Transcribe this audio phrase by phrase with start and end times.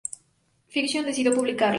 [0.67, 1.69] Fiction" decidió publicarla.